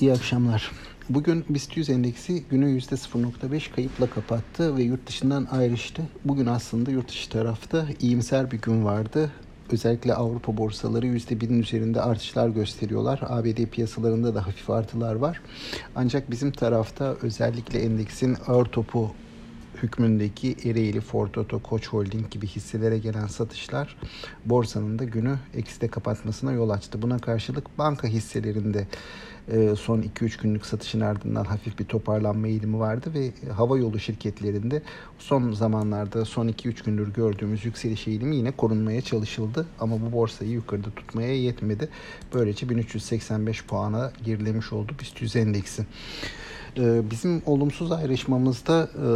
İyi 0.00 0.12
akşamlar. 0.12 0.72
Bugün 1.08 1.44
BIST 1.48 1.76
100 1.76 1.90
endeksi 1.90 2.42
günü 2.42 2.78
%0.5 2.78 3.74
kayıpla 3.74 4.10
kapattı 4.10 4.76
ve 4.76 4.82
yurt 4.82 5.06
dışından 5.06 5.48
ayrıştı. 5.50 6.02
Bugün 6.24 6.46
aslında 6.46 6.90
yurt 6.90 7.08
dışı 7.08 7.30
tarafta 7.30 7.86
iyimser 8.00 8.50
bir 8.50 8.60
gün 8.60 8.84
vardı. 8.84 9.30
Özellikle 9.72 10.14
Avrupa 10.14 10.56
borsaları 10.56 11.06
%1'in 11.06 11.62
üzerinde 11.62 12.00
artışlar 12.00 12.48
gösteriyorlar. 12.48 13.20
ABD 13.28 13.66
piyasalarında 13.66 14.34
da 14.34 14.46
hafif 14.46 14.70
artılar 14.70 15.14
var. 15.14 15.40
Ancak 15.94 16.30
bizim 16.30 16.52
tarafta 16.52 17.16
özellikle 17.22 17.78
endeksin 17.82 18.36
ağır 18.46 18.66
topu 18.66 19.14
hükmündeki 19.82 20.56
Ereğli, 20.64 21.00
Ford 21.00 21.34
Auto, 21.34 21.62
Koç 21.62 21.88
Holding 21.88 22.30
gibi 22.30 22.46
hisselere 22.46 22.98
gelen 22.98 23.26
satışlar 23.26 23.96
borsanın 24.44 24.98
da 24.98 25.04
günü 25.04 25.38
ekside 25.54 25.88
kapatmasına 25.88 26.52
yol 26.52 26.70
açtı. 26.70 27.02
Buna 27.02 27.18
karşılık 27.18 27.78
banka 27.78 28.08
hisselerinde 28.08 28.86
e, 29.52 29.76
son 29.76 30.02
2-3 30.02 30.42
günlük 30.42 30.66
satışın 30.66 31.00
ardından 31.00 31.44
hafif 31.44 31.78
bir 31.78 31.84
toparlanma 31.84 32.48
eğilimi 32.48 32.78
vardı 32.78 33.10
ve 33.14 33.50
hava 33.52 33.78
yolu 33.78 33.98
şirketlerinde 33.98 34.82
son 35.18 35.52
zamanlarda 35.52 36.24
son 36.24 36.48
2-3 36.48 36.84
gündür 36.84 37.12
gördüğümüz 37.12 37.64
yükseliş 37.64 38.08
eğilimi 38.08 38.36
yine 38.36 38.50
korunmaya 38.50 39.00
çalışıldı. 39.00 39.66
Ama 39.80 40.00
bu 40.00 40.12
borsayı 40.12 40.50
yukarıda 40.50 40.90
tutmaya 40.90 41.34
yetmedi. 41.34 41.88
Böylece 42.34 42.68
1385 42.68 43.64
puana 43.64 44.12
gerilemiş 44.24 44.72
oldu 44.72 44.92
BIST 45.00 45.22
100 45.22 45.36
endeksi. 45.36 45.86
E, 46.78 47.10
bizim 47.10 47.42
olumsuz 47.46 47.92
ayrışmamızda 47.92 48.88
e, 48.94 49.08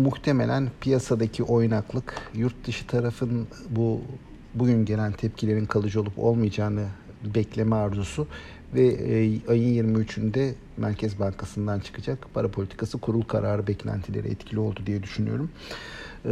muhtemelen 0.00 0.70
piyasadaki 0.80 1.42
oynaklık, 1.42 2.30
yurt 2.34 2.66
dışı 2.66 2.86
tarafın 2.86 3.46
bu 3.70 4.00
bugün 4.54 4.84
gelen 4.84 5.12
tepkilerin 5.12 5.66
kalıcı 5.66 6.00
olup 6.00 6.18
olmayacağını 6.18 6.86
bekleme 7.24 7.76
arzusu 7.76 8.26
ve 8.74 8.86
e, 8.86 9.50
ayın 9.50 9.94
23'ünde 9.94 10.52
Merkez 10.76 11.20
Bankası'ndan 11.20 11.80
çıkacak 11.80 12.26
para 12.34 12.48
politikası 12.48 12.98
kurul 12.98 13.22
kararı 13.22 13.66
beklentileri 13.66 14.28
etkili 14.28 14.60
oldu 14.60 14.80
diye 14.86 15.02
düşünüyorum. 15.02 15.50
E, 16.24 16.30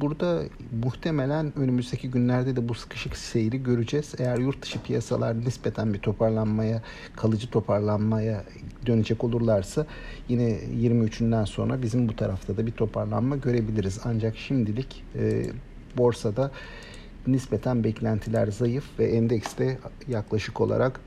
burada 0.00 0.42
muhtemelen 0.84 1.58
önümüzdeki 1.58 2.10
günlerde 2.10 2.56
de 2.56 2.68
bu 2.68 2.74
sıkışık 2.74 3.16
seyri 3.16 3.62
göreceğiz. 3.62 4.14
Eğer 4.18 4.38
yurt 4.38 4.62
dışı 4.62 4.82
piyasalar 4.82 5.40
nispeten 5.40 5.94
bir 5.94 5.98
toparlanmaya, 5.98 6.82
kalıcı 7.16 7.50
toparlanmaya 7.50 8.44
dönecek 8.86 9.24
olurlarsa 9.24 9.86
yine 10.28 10.50
23'ünden 10.58 11.46
sonra 11.46 11.82
bizim 11.82 12.08
bu 12.08 12.16
tarafta 12.16 12.56
da 12.56 12.66
bir 12.66 12.72
toparlanma 12.72 13.36
görebiliriz. 13.36 14.00
Ancak 14.04 14.36
şimdilik 14.36 15.04
e, 15.18 15.46
borsada 15.96 16.50
nispeten 17.28 17.84
beklentiler 17.84 18.46
zayıf 18.46 18.84
ve 18.98 19.04
endekste 19.04 19.78
yaklaşık 20.08 20.60
olarak 20.60 21.00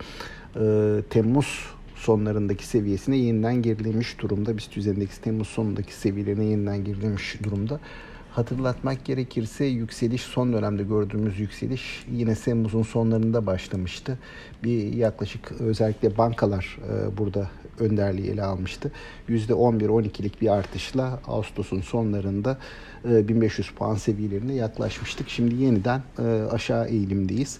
e, 0.55 0.95
Temmuz 1.09 1.65
sonlarındaki 1.95 2.67
seviyesine 2.67 3.17
yeniden 3.17 3.61
gerilemiş 3.61 4.19
durumda. 4.19 4.57
BIST 4.57 4.77
endeksi 4.77 5.21
Temmuz 5.21 5.47
sonundaki 5.47 5.93
seviyelerine 5.93 6.45
yeniden 6.45 6.83
gerilemiş 6.83 7.43
durumda. 7.43 7.79
Hatırlatmak 8.31 9.05
gerekirse 9.05 9.65
yükseliş 9.65 10.21
son 10.21 10.53
dönemde 10.53 10.83
gördüğümüz 10.83 11.39
yükseliş 11.39 12.05
yine 12.11 12.35
Temmuz'un 12.35 12.83
sonlarında 12.83 13.45
başlamıştı. 13.45 14.19
Bir 14.63 14.93
yaklaşık 14.93 15.51
özellikle 15.51 16.17
bankalar 16.17 16.77
e, 16.89 17.17
burada 17.17 17.49
önderliği 17.79 18.31
ele 18.31 18.43
almıştı. 18.43 18.91
%11-12'lik 19.29 20.41
bir 20.41 20.47
artışla 20.47 21.19
Ağustos'un 21.27 21.81
sonlarında 21.81 22.57
1500 23.05 23.67
e, 23.67 23.71
puan 23.71 23.95
seviyelerine 23.95 24.53
yaklaşmıştık. 24.53 25.29
Şimdi 25.29 25.55
yeniden 25.55 26.01
e, 26.19 26.23
aşağı 26.51 26.87
eğilimdeyiz. 26.87 27.59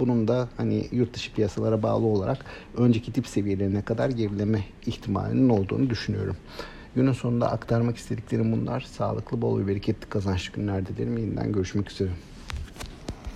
Bunun 0.00 0.28
da 0.28 0.48
hani 0.56 0.86
yurt 0.92 1.14
dışı 1.14 1.34
piyasalara 1.34 1.82
bağlı 1.82 2.06
olarak 2.06 2.44
önceki 2.76 3.12
tip 3.12 3.26
seviyelerine 3.26 3.82
kadar 3.82 4.10
gerileme 4.10 4.64
ihtimalinin 4.86 5.48
olduğunu 5.48 5.90
düşünüyorum. 5.90 6.36
Günün 6.96 7.12
sonunda 7.12 7.52
aktarmak 7.52 7.96
istediklerim 7.96 8.52
bunlar. 8.52 8.80
Sağlıklı, 8.80 9.42
bol 9.42 9.60
ve 9.60 9.66
bereketli 9.66 10.08
kazançlı 10.08 10.52
günler 10.52 10.86
dilerim. 10.86 11.18
Yeniden 11.18 11.52
görüşmek 11.52 11.90
üzere. 11.90 12.10